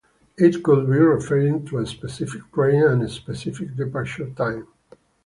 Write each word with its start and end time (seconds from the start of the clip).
It 0.35 0.63
could 0.63 0.87
be 0.87 0.93
referring 0.97 1.67
to 1.67 1.77
a 1.77 1.85
specific 1.85 2.51
train 2.51 2.83
and 2.85 3.03
a 3.03 3.07
specific 3.07 3.75
departure 3.75 4.31
time. 4.31 4.65